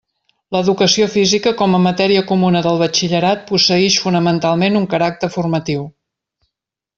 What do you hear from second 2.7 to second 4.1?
Batxillerat, posseïx